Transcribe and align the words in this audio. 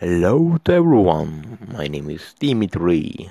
Hello 0.00 0.56
to 0.64 0.72
everyone, 0.72 1.58
my 1.76 1.86
name 1.86 2.08
is 2.08 2.32
Dimitri. 2.40 3.28